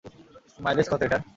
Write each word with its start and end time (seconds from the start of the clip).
Mileage 0.59 0.87
কত 0.89 1.01
এটার? 1.03 1.21